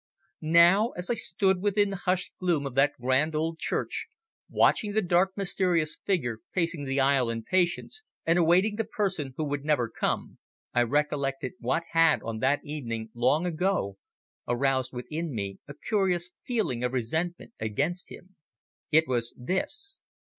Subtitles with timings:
[0.41, 4.07] Now as I stood within the hushed gloom of that grand old church,
[4.49, 9.43] watching the dark mysterious figure pacing the aisle in patience and awaiting the person who
[9.47, 10.39] would never come,
[10.73, 13.99] I recollected what had, on that evening long ago,
[14.47, 18.37] aroused within me a curious feeling of resentment against him.
[18.89, 19.99] It was this.